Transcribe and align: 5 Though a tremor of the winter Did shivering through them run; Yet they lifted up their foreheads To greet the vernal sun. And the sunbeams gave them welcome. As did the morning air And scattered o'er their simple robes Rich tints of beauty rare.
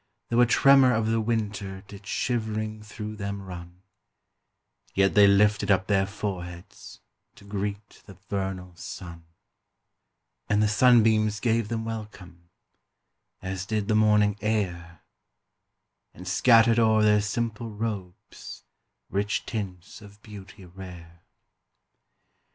5 0.29 0.29
Though 0.29 0.41
a 0.41 0.45
tremor 0.47 0.95
of 0.95 1.09
the 1.11 1.21
winter 1.21 1.81
Did 1.87 2.07
shivering 2.07 2.81
through 2.81 3.17
them 3.17 3.39
run; 3.43 3.83
Yet 4.95 5.13
they 5.13 5.27
lifted 5.27 5.69
up 5.69 5.85
their 5.85 6.07
foreheads 6.07 7.01
To 7.35 7.45
greet 7.45 8.01
the 8.07 8.15
vernal 8.27 8.75
sun. 8.75 9.25
And 10.49 10.59
the 10.63 10.67
sunbeams 10.67 11.39
gave 11.39 11.67
them 11.67 11.85
welcome. 11.85 12.49
As 13.43 13.63
did 13.67 13.87
the 13.87 13.93
morning 13.93 14.37
air 14.41 15.01
And 16.15 16.27
scattered 16.27 16.79
o'er 16.79 17.03
their 17.03 17.21
simple 17.21 17.69
robes 17.69 18.63
Rich 19.11 19.45
tints 19.45 20.01
of 20.01 20.19
beauty 20.23 20.65
rare. 20.65 21.21